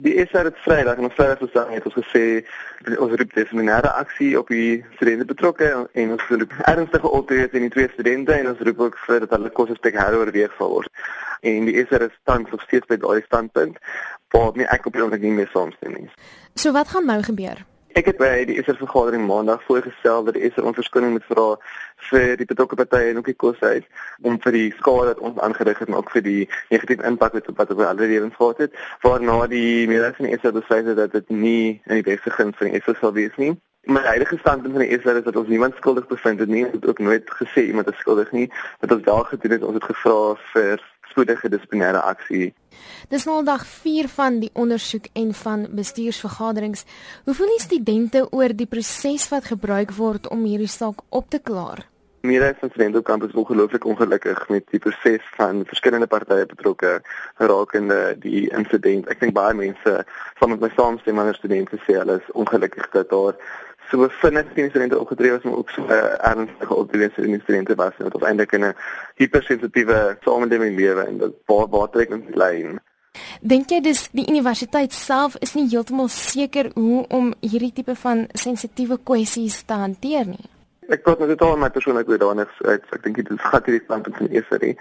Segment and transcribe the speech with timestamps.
[0.00, 2.22] Die SR het Vrydag en op Vrydag gestaan het ons gesê
[2.96, 7.74] ons roep disiplinêre aksie op die studente betrokke en ons roep ernstige optrede teen die
[7.74, 10.88] twee studente en ons roep ook vir dat hulle kosse heroorweeg sal word.
[11.40, 11.92] En die is
[12.24, 13.76] tans nog steeds by daardie standpunt
[14.32, 16.08] waar nie ek op die oomblik nie meer saamstem nie.
[16.54, 17.60] So wat gaan nou gebeur?
[18.00, 21.42] Ek het by die eerste vergadering maandag voorgestel dat die eerste onverskoning moet vra
[22.08, 25.82] vir die betrokke partye en ook die koshuis om vir die skade wat ons aangerig
[25.82, 28.78] het en ook vir die negatiewe impak wat wat op alle lewens gehad het.
[29.04, 32.56] Waarna die meerderheid van die eerste besluit het dat dit nie in die beste guns
[32.56, 33.52] van die eerste sal wees nie.
[33.84, 36.64] My huidige standpunt van die eerste is dat ons niemand skuldig bevind het nie.
[36.70, 38.48] Ek het ook nooit gesê iemand is skuldig nie.
[38.80, 40.18] Wat ons daar gedoen het, ons het gevra
[40.54, 42.52] vir spoedige dissiplinêre aksie.
[43.10, 46.84] Dis nou dag 4 van die ondersoek en van bestuursvergaderings.
[47.24, 51.40] Hoe voel die studente oor die proses wat gebruik word om hierdie saak op te
[51.42, 51.86] klaar?
[52.20, 56.98] Meerderheid van studente op kampus is ongelooflik ongelukkig met die proses van verskillende partye betrokke
[57.36, 59.08] rakende die insident.
[59.08, 59.94] Ek dink baie mense
[60.40, 63.40] van met my saamstem ander studente sê hulle is ongelukkig dat daar
[63.90, 68.12] so vinnig die studente opgetree het, maar ook so ernstige optredes in studente was dit
[68.12, 68.74] was eintlik 'n
[69.14, 72.80] hypersensitiewe samelewing lewe en dit waar waar trek ons lyn.
[73.40, 78.26] Dink jy dis die universiteit self is nie heeltemal seker hoe om hierdie tipe van
[78.32, 80.59] sensitiewe kwessies te hanteer nie?
[80.90, 82.66] Ek praat met totaal my persoonlike oordanigheid.
[82.72, 84.72] Ek, ek dink dit is gat hierdie kant van eerste.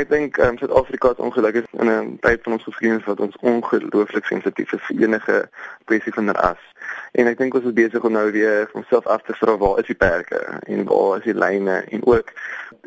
[0.00, 4.24] Ek dink um, Suid-Afrika is ongelukkig in 'n tyd van ons geskiedenis wat ons ongelooflik
[4.24, 5.36] sensitief is vir enige
[5.84, 6.64] kwessie van ras.
[7.12, 9.90] En ek dink ons is besig om nou weer onsself af te vra waar is
[9.92, 12.32] die perke en waar is die lyne en ook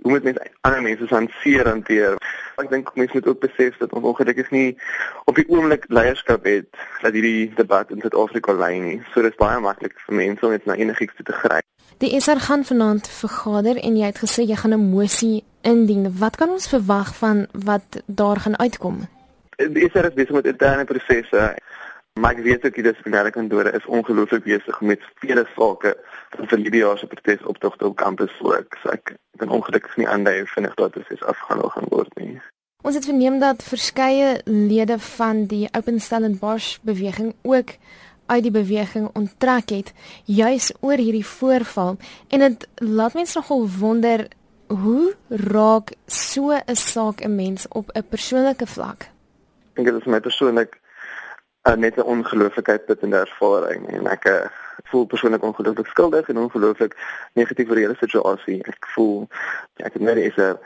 [0.02, 2.18] hoe moet mense ander mense hanteer hanteer.
[2.58, 4.78] Ek dink mense moet ook besef dat ons ongelukkig nie
[5.26, 6.70] op die oomblik leierskap het
[7.02, 9.02] dat hierdie debat in Suid-Afrika lei nie.
[9.14, 11.66] So dit is baie maklik vir mense om net na enigiets te gryp.
[12.02, 16.18] Die SR gaan vanaand vergader en jy het gesê jy gaan 'n mosie indien.
[16.24, 19.08] Wat kan ons verwag van wat daar gaan uitkom?
[19.58, 21.56] Die SR is besig met interne prosesse.
[22.20, 25.96] Maar ek weet ook die dissiplinêre kantore is ongelooflik besig met vele sake
[26.36, 28.76] van vir die jaar se protes optogte op kampus ook.
[28.84, 32.42] So ek ben ongelukkig nie aandui vinnig daardie proses afgehandel gaan word nie.
[32.81, 37.78] Ons het verneem dat verskeie lede van die Open Stand Bosch beweging ook
[38.26, 39.94] uit die beweging onttrek het
[40.26, 41.98] juis oor hierdie voorval
[42.30, 44.28] en dit laat mense nogal wonder
[44.68, 49.02] hoe raak so 'n saak 'n mens op 'n persoonlike vlak.
[49.02, 50.80] Ek dink dit is my persoonlik
[51.68, 54.46] uh, net 'n ongelooflikheid in ervaring en ek uh,
[54.84, 56.96] voel persoonlik ongelooflik skuldig en ongelooflik
[57.34, 58.64] negatief oor die hele situasie.
[58.64, 59.28] Ek voel
[59.76, 60.58] ja, ek het net is 'n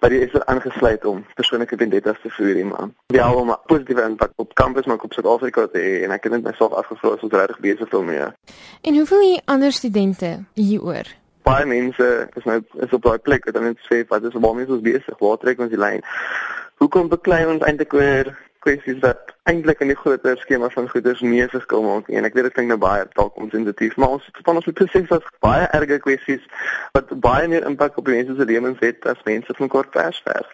[0.00, 2.94] maar dit is aangesluit om persoonlike vendettas te voer man.
[3.06, 6.22] Ja, om 'n positiewe impak op kampus maar ook op Suid-Afrika te hê en ek
[6.22, 8.26] het net myself afgevra as ons regtig besig wil mee.
[8.80, 11.06] En hoeveel hier ander studente hieroor?
[11.42, 14.68] Baie mense is nou is op daai plek wat dan net sê wat is waarmee
[14.68, 15.18] ons besig?
[15.18, 16.02] Waar trek ons die lyn?
[16.74, 21.42] Hoekom beklei ons eintlik oor kwessies wat eintlik in die groter skema van goederes nie
[21.50, 22.18] verskil maak nie.
[22.20, 25.26] En ek weet dit klink nou baie dalk onsensitief, maar ons van ons presies was
[25.44, 26.46] baie erge kwessies
[26.96, 30.48] wat baie meer impak op mense se lewens het as mense van kort vers vers.